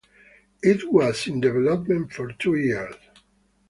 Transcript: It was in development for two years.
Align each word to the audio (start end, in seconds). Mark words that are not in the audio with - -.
It 0.63 0.91
was 0.91 1.27
in 1.27 1.41
development 1.41 2.11
for 2.11 2.31
two 2.33 2.55
years. 2.55 2.95